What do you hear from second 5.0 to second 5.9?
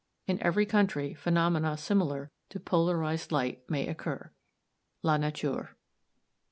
La Nature.